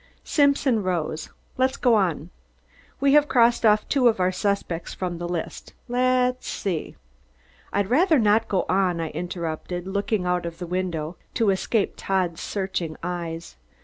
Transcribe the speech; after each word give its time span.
Simpson 0.23 0.81
rose. 0.81 1.29
"Let's 1.57 1.77
go 1.77 1.93
on. 1.93 2.31
We 2.99 3.13
have 3.13 3.27
crossed 3.27 3.63
off 3.67 3.87
two 3.87 4.07
of 4.07 4.19
our 4.19 4.31
suspects 4.31 4.95
from 4.95 5.19
the 5.19 5.27
list, 5.29 5.73
let's 5.87 6.47
see" 6.47 6.95
"I'd 7.71 7.91
rather 7.91 8.17
not 8.17 8.47
go 8.47 8.65
on," 8.67 8.99
I 8.99 9.11
interrupted, 9.11 9.85
looking 9.85 10.25
out 10.25 10.47
of 10.47 10.57
the 10.57 10.65
window 10.65 11.17
to 11.35 11.51
escape 11.51 11.93
Todd's 11.97 12.41
searching 12.41 12.97
eyes. 13.03 13.57